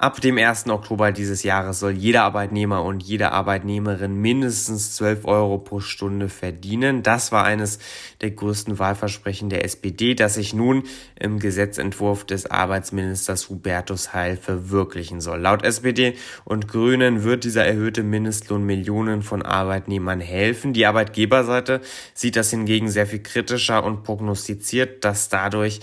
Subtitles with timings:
[0.00, 0.68] Ab dem 1.
[0.68, 7.02] Oktober dieses Jahres soll jeder Arbeitnehmer und jede Arbeitnehmerin mindestens 12 Euro pro Stunde verdienen.
[7.02, 7.80] Das war eines
[8.20, 10.84] der größten Wahlversprechen der SPD, das sich nun
[11.18, 15.40] im Gesetzentwurf des Arbeitsministers Hubertus Heil verwirklichen soll.
[15.40, 20.74] Laut SPD und Grünen wird dieser erhöhte Mindestlohn Millionen von Arbeitnehmern helfen.
[20.74, 21.80] Die Arbeitgeberseite
[22.14, 25.80] sieht das hingegen sehr viel kritischer und prognostiziert, dass dadurch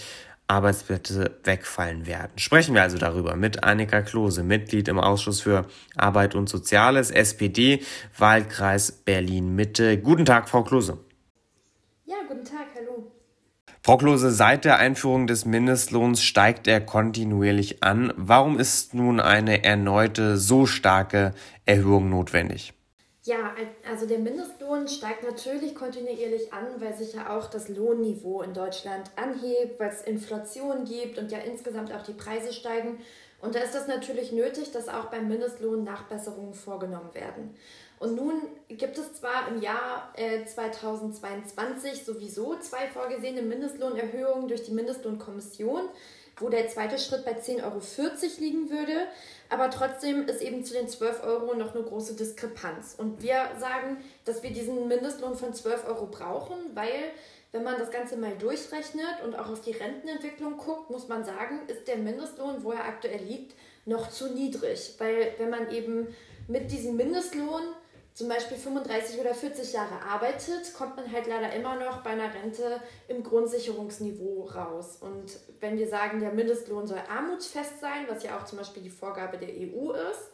[0.47, 2.31] Arbeitsplätze wegfallen werden.
[2.37, 7.81] Sprechen wir also darüber mit Annika Klose, Mitglied im Ausschuss für Arbeit und Soziales, SPD,
[8.17, 9.97] Wahlkreis Berlin-Mitte.
[9.97, 10.99] Guten Tag, Frau Klose.
[12.05, 13.11] Ja, guten Tag, hallo.
[13.81, 18.13] Frau Klose, seit der Einführung des Mindestlohns steigt er kontinuierlich an.
[18.15, 21.33] Warum ist nun eine erneute so starke
[21.65, 22.73] Erhöhung notwendig?
[23.25, 23.55] Ja,
[23.89, 29.09] also der Mindestlohn steigt natürlich kontinuierlich an, weil sich ja auch das Lohnniveau in Deutschland
[29.15, 32.99] anhebt, weil es Inflation gibt und ja insgesamt auch die Preise steigen.
[33.41, 37.55] Und da ist es natürlich nötig, dass auch beim Mindestlohn Nachbesserungen vorgenommen werden.
[37.97, 44.73] Und nun gibt es zwar im Jahr äh, 2022 sowieso zwei vorgesehene Mindestlohnerhöhungen durch die
[44.73, 45.81] Mindestlohnkommission
[46.39, 47.81] wo der zweite Schritt bei 10,40 Euro
[48.39, 49.07] liegen würde.
[49.49, 52.95] Aber trotzdem ist eben zu den 12 Euro noch eine große Diskrepanz.
[52.97, 57.11] Und wir sagen, dass wir diesen Mindestlohn von 12 Euro brauchen, weil
[57.51, 61.61] wenn man das Ganze mal durchrechnet und auch auf die Rentenentwicklung guckt, muss man sagen,
[61.67, 63.53] ist der Mindestlohn, wo er aktuell liegt,
[63.85, 64.95] noch zu niedrig.
[64.97, 66.13] Weil wenn man eben
[66.47, 67.61] mit diesem Mindestlohn
[68.15, 72.33] zum Beispiel 35 oder 40 Jahre arbeitet, kommt man halt leider immer noch bei einer
[72.33, 74.97] Rente im Grundsicherungsniveau raus.
[75.01, 78.89] Und wenn wir sagen, der Mindestlohn soll armutsfest sein, was ja auch zum Beispiel die
[78.89, 80.31] Vorgabe der EU ist,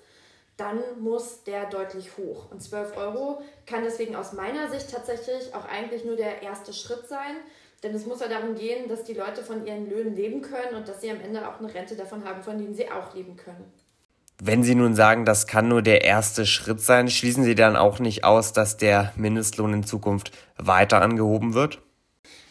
[0.57, 2.51] dann muss der deutlich hoch.
[2.51, 7.07] Und 12 Euro kann deswegen aus meiner Sicht tatsächlich auch eigentlich nur der erste Schritt
[7.07, 7.35] sein.
[7.81, 10.87] Denn es muss ja darum gehen, dass die Leute von ihren Löhnen leben können und
[10.87, 13.73] dass sie am Ende auch eine Rente davon haben, von denen sie auch leben können.
[14.43, 17.99] Wenn Sie nun sagen, das kann nur der erste Schritt sein, schließen Sie dann auch
[17.99, 21.79] nicht aus, dass der Mindestlohn in Zukunft weiter angehoben wird?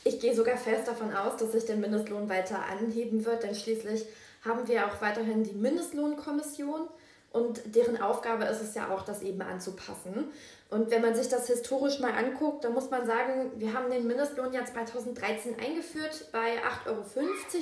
[0.05, 4.05] Ich gehe sogar fest davon aus, dass sich der Mindestlohn weiter anheben wird, denn schließlich
[4.45, 6.83] haben wir auch weiterhin die Mindestlohnkommission
[7.33, 10.31] und deren Aufgabe ist es ja auch, das eben anzupassen.
[10.69, 14.07] Und wenn man sich das historisch mal anguckt, dann muss man sagen, wir haben den
[14.07, 17.03] Mindestlohn ja 2013 eingeführt bei 8,50 Euro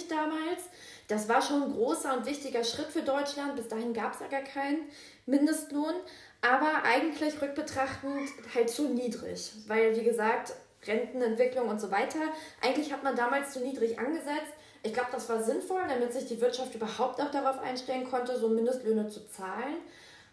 [0.08, 0.62] damals.
[1.08, 3.56] Das war schon ein großer und wichtiger Schritt für Deutschland.
[3.56, 4.84] Bis dahin gab es ja gar keinen
[5.26, 5.94] Mindestlohn.
[6.40, 9.52] Aber eigentlich rückbetrachtend halt zu niedrig.
[9.66, 10.54] Weil, wie gesagt,
[10.86, 12.20] Rentenentwicklung und so weiter.
[12.62, 14.52] Eigentlich hat man damals zu niedrig angesetzt.
[14.82, 18.48] Ich glaube, das war sinnvoll, damit sich die Wirtschaft überhaupt auch darauf einstellen konnte, so
[18.48, 19.76] Mindestlöhne zu zahlen.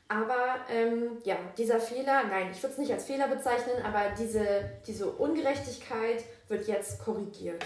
[0.07, 4.69] Aber ähm, ja, dieser Fehler, nein, ich würde es nicht als Fehler bezeichnen, aber diese,
[4.85, 7.66] diese Ungerechtigkeit wird jetzt korrigiert.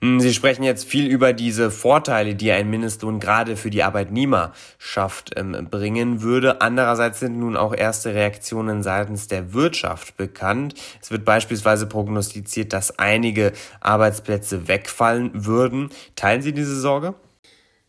[0.00, 5.32] Hm, Sie sprechen jetzt viel über diese Vorteile, die ein Mindestlohn gerade für die Arbeitnehmerschaft
[5.36, 6.60] ähm, bringen würde.
[6.60, 10.74] Andererseits sind nun auch erste Reaktionen seitens der Wirtschaft bekannt.
[11.02, 15.90] Es wird beispielsweise prognostiziert, dass einige Arbeitsplätze wegfallen würden.
[16.14, 17.14] Teilen Sie diese Sorge?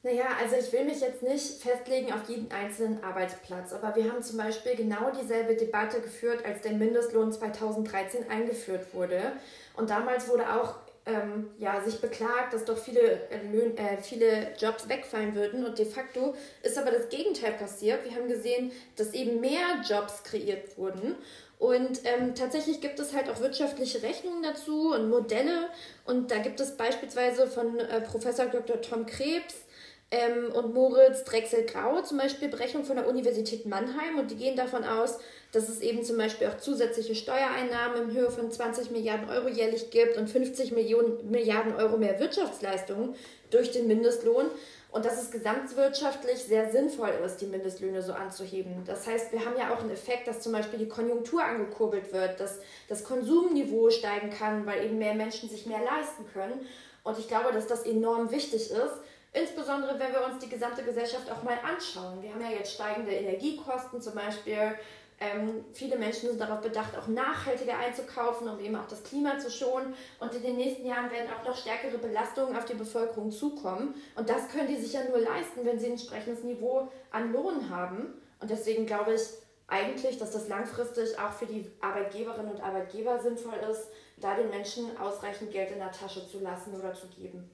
[0.01, 4.23] Naja, also ich will mich jetzt nicht festlegen auf jeden einzelnen Arbeitsplatz, aber wir haben
[4.23, 9.33] zum Beispiel genau dieselbe Debatte geführt, als der Mindestlohn 2013 eingeführt wurde.
[9.75, 10.75] Und damals wurde auch
[11.09, 12.99] ähm, ja, sich beklagt, dass doch viele,
[13.29, 15.65] äh, äh, viele Jobs wegfallen würden.
[15.65, 18.05] Und de facto ist aber das Gegenteil passiert.
[18.05, 21.15] Wir haben gesehen, dass eben mehr Jobs kreiert wurden.
[21.57, 25.69] Und ähm, tatsächlich gibt es halt auch wirtschaftliche Rechnungen dazu und Modelle.
[26.05, 28.81] Und da gibt es beispielsweise von äh, Professor Dr.
[28.81, 29.65] Tom Krebs
[30.11, 34.17] ähm, und Moritz Drechsel-Grau zum Beispiel Berechnungen von der Universität Mannheim.
[34.17, 35.19] Und die gehen davon aus,
[35.51, 39.91] dass es eben zum Beispiel auch zusätzliche Steuereinnahmen in Höhe von 20 Milliarden Euro jährlich
[39.91, 43.15] gibt und 50 Millionen, Milliarden Euro mehr Wirtschaftsleistungen
[43.51, 44.47] durch den Mindestlohn
[44.91, 48.83] und dass es gesamtwirtschaftlich sehr sinnvoll ist, die Mindestlöhne so anzuheben.
[48.85, 52.39] Das heißt, wir haben ja auch einen Effekt, dass zum Beispiel die Konjunktur angekurbelt wird,
[52.39, 56.65] dass das Konsumniveau steigen kann, weil eben mehr Menschen sich mehr leisten können.
[57.03, 58.95] Und ich glaube, dass das enorm wichtig ist,
[59.33, 62.21] insbesondere wenn wir uns die gesamte Gesellschaft auch mal anschauen.
[62.21, 64.75] Wir haben ja jetzt steigende Energiekosten zum Beispiel.
[65.21, 69.51] Ähm, viele Menschen sind darauf bedacht, auch nachhaltiger einzukaufen, um eben auch das Klima zu
[69.51, 69.93] schonen.
[70.19, 73.95] Und in den nächsten Jahren werden auch noch stärkere Belastungen auf die Bevölkerung zukommen.
[74.15, 77.69] Und das können die sich ja nur leisten, wenn sie ein entsprechendes Niveau an Lohn
[77.69, 78.13] haben.
[78.39, 79.21] Und deswegen glaube ich
[79.67, 84.97] eigentlich, dass das langfristig auch für die Arbeitgeberinnen und Arbeitgeber sinnvoll ist, da den Menschen
[84.97, 87.49] ausreichend Geld in der Tasche zu lassen oder zu geben.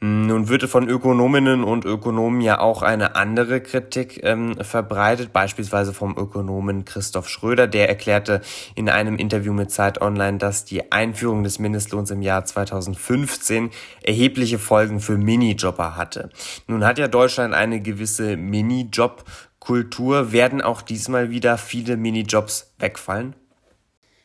[0.00, 6.16] Nun wird von Ökonominnen und Ökonomen ja auch eine andere Kritik ähm, verbreitet, beispielsweise vom
[6.18, 7.66] Ökonomen Christoph Schröder.
[7.66, 8.42] Der erklärte
[8.74, 13.70] in einem Interview mit Zeit Online, dass die Einführung des Mindestlohns im Jahr 2015
[14.02, 16.30] erhebliche Folgen für Minijobber hatte.
[16.66, 20.32] Nun hat ja Deutschland eine gewisse Minijob-Kultur.
[20.32, 23.36] Werden auch diesmal wieder viele Minijobs wegfallen?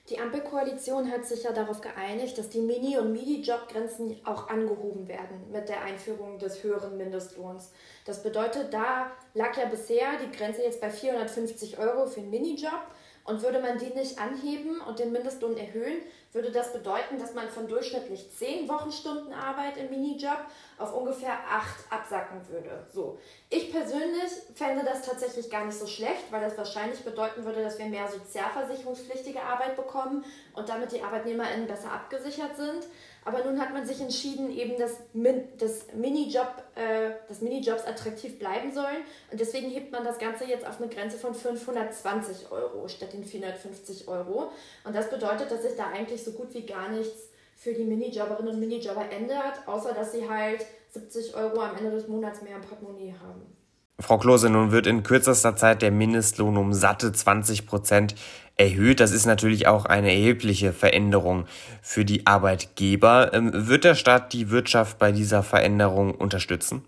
[0.10, 5.52] Die Ampelkoalition hat sich ja darauf geeinigt, dass die Mini- und Midi-Job-Grenzen auch angehoben werden
[5.52, 7.72] mit der Einführung des höheren Mindestlohns.
[8.06, 12.82] Das bedeutet, da lag ja bisher die Grenze jetzt bei 450 Euro für einen Minijob
[13.26, 16.02] und würde man die nicht anheben und den Mindestlohn erhöhen,
[16.32, 20.40] würde das bedeuten, dass man von durchschnittlich 10 Wochenstunden Arbeit im Minijob
[20.80, 22.86] auf ungefähr 8 absacken würde.
[22.94, 23.20] So.
[23.50, 27.78] Ich persönlich fände das tatsächlich gar nicht so schlecht, weil das wahrscheinlich bedeuten würde, dass
[27.78, 30.24] wir mehr sozialversicherungspflichtige Arbeit bekommen
[30.54, 32.88] und damit die ArbeitnehmerInnen besser abgesichert sind.
[33.26, 38.40] Aber nun hat man sich entschieden, eben, dass, Min das Minijob, äh, dass Minijobs attraktiv
[38.40, 39.04] bleiben sollen.
[39.30, 43.26] Und deswegen hebt man das Ganze jetzt auf eine Grenze von 520 Euro statt den
[43.26, 44.52] 450 Euro.
[44.86, 48.54] Und das bedeutet, dass sich da eigentlich so gut wie gar nichts für die Minijobberinnen
[48.54, 52.62] und Minijobber ändert, außer dass sie halt 70 Euro am Ende des Monats mehr im
[52.62, 53.42] Portemonnaie haben.
[54.00, 58.16] Frau Klose, nun wird in kürzester Zeit der Mindestlohn um satte 20 Prozent
[58.56, 59.02] erhöht.
[59.02, 61.48] Das ist natürlich auch eine erhebliche Veränderung
[61.82, 63.34] für die Arbeitgeber.
[63.34, 66.86] Ähm, wird der Staat die Wirtschaft bei dieser Veränderung unterstützen?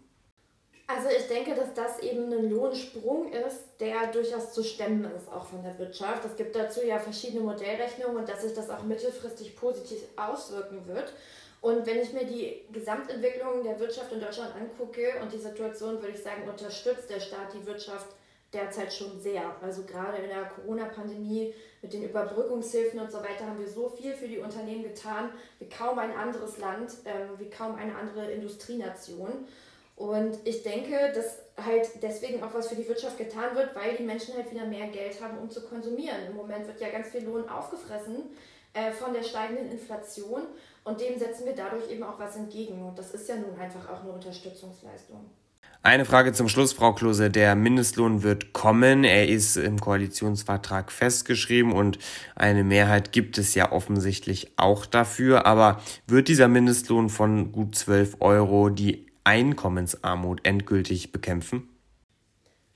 [0.87, 5.45] Also ich denke, dass das eben ein Lohnsprung ist, der durchaus zu stemmen ist, auch
[5.45, 6.23] von der Wirtschaft.
[6.23, 11.11] Es gibt dazu ja verschiedene Modellrechnungen und dass sich das auch mittelfristig positiv auswirken wird.
[11.61, 16.15] Und wenn ich mir die Gesamtentwicklung der Wirtschaft in Deutschland angucke und die Situation, würde
[16.15, 18.07] ich sagen, unterstützt der Staat die Wirtschaft
[18.53, 19.55] derzeit schon sehr.
[19.61, 24.13] Also gerade in der Corona-Pandemie mit den Überbrückungshilfen und so weiter haben wir so viel
[24.13, 25.29] für die Unternehmen getan,
[25.59, 29.47] wie kaum ein anderes Land, äh, wie kaum eine andere Industrienation.
[30.01, 34.03] Und ich denke, dass halt deswegen auch was für die Wirtschaft getan wird, weil die
[34.03, 36.25] Menschen halt wieder mehr Geld haben, um zu konsumieren.
[36.27, 38.23] Im Moment wird ja ganz viel Lohn aufgefressen
[38.73, 40.41] äh, von der steigenden Inflation
[40.83, 42.81] und dem setzen wir dadurch eben auch was entgegen.
[42.81, 45.29] Und das ist ja nun einfach auch eine Unterstützungsleistung.
[45.83, 47.29] Eine Frage zum Schluss, Frau Klose.
[47.29, 49.03] Der Mindestlohn wird kommen.
[49.03, 51.99] Er ist im Koalitionsvertrag festgeschrieben und
[52.35, 55.45] eine Mehrheit gibt es ja offensichtlich auch dafür.
[55.45, 61.69] Aber wird dieser Mindestlohn von gut 12 Euro die Einkommensarmut endgültig bekämpfen?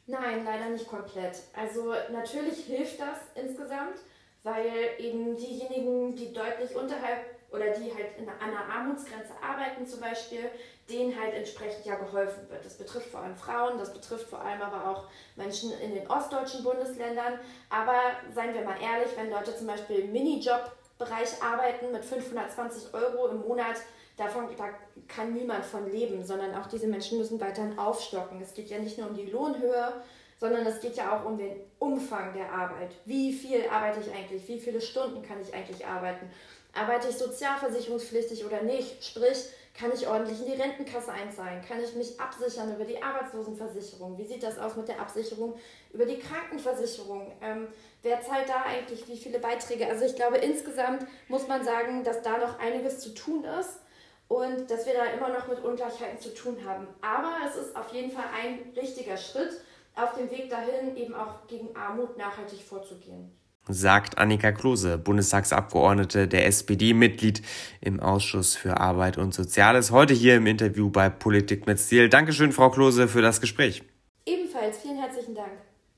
[0.07, 1.41] Nein, leider nicht komplett.
[1.55, 3.97] Also natürlich hilft das insgesamt,
[4.43, 10.01] weil eben diejenigen, die deutlich unterhalb oder die halt in, an einer Armutsgrenze arbeiten zum
[10.01, 10.51] Beispiel,
[10.89, 12.63] denen halt entsprechend ja geholfen wird.
[12.63, 15.05] Das betrifft vor allem Frauen, das betrifft vor allem aber auch
[15.35, 17.39] Menschen in den ostdeutschen Bundesländern.
[17.69, 17.97] Aber
[18.33, 23.41] seien wir mal ehrlich, wenn Leute zum Beispiel im Minijob-Bereich arbeiten mit 520 Euro im
[23.41, 23.77] Monat,
[24.17, 24.69] davon da
[25.07, 28.41] kann niemand von leben, sondern auch diese Menschen müssen weiterhin aufstocken.
[28.41, 29.93] Es geht ja nicht nur um die Lohnhöhe,
[30.39, 32.91] sondern es geht ja auch um den Umfang der Arbeit.
[33.05, 34.47] Wie viel arbeite ich eigentlich?
[34.47, 36.29] Wie viele Stunden kann ich eigentlich arbeiten?
[36.73, 39.03] Arbeite ich sozialversicherungspflichtig oder nicht?
[39.03, 39.45] Sprich,
[39.77, 41.61] kann ich ordentlich in die Rentenkasse einzahlen?
[41.65, 44.17] Kann ich mich absichern über die Arbeitslosenversicherung?
[44.17, 45.55] Wie sieht das aus mit der Absicherung
[45.93, 47.31] über die Krankenversicherung?
[47.41, 47.67] Ähm,
[48.01, 49.87] wer zahlt da eigentlich wie viele Beiträge?
[49.87, 53.79] Also ich glaube, insgesamt muss man sagen, dass da noch einiges zu tun ist
[54.27, 56.87] und dass wir da immer noch mit Ungleichheiten zu tun haben.
[57.01, 59.51] Aber es ist auf jeden Fall ein richtiger Schritt
[59.95, 63.31] auf dem Weg dahin, eben auch gegen Armut nachhaltig vorzugehen
[63.67, 67.41] sagt Annika Klose, Bundestagsabgeordnete der SPD, Mitglied
[67.81, 72.09] im Ausschuss für Arbeit und Soziales, heute hier im Interview bei Politik mit Stil.
[72.09, 73.83] Dankeschön, Frau Klose, für das Gespräch.
[74.25, 75.51] Ebenfalls, vielen herzlichen Dank.